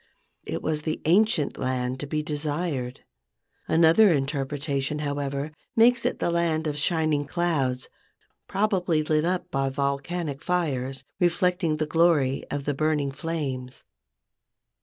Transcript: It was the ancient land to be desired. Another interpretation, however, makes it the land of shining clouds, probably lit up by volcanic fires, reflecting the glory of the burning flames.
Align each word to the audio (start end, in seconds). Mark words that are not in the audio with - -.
It 0.47 0.63
was 0.63 0.81
the 0.81 0.99
ancient 1.05 1.59
land 1.59 1.99
to 1.99 2.07
be 2.07 2.23
desired. 2.23 3.01
Another 3.67 4.11
interpretation, 4.11 4.97
however, 4.97 5.51
makes 5.75 6.07
it 6.07 6.17
the 6.17 6.31
land 6.31 6.65
of 6.65 6.79
shining 6.79 7.27
clouds, 7.27 7.87
probably 8.47 9.03
lit 9.03 9.25
up 9.25 9.51
by 9.51 9.69
volcanic 9.69 10.41
fires, 10.41 11.03
reflecting 11.19 11.77
the 11.77 11.85
glory 11.85 12.43
of 12.49 12.65
the 12.65 12.73
burning 12.73 13.11
flames. 13.11 13.83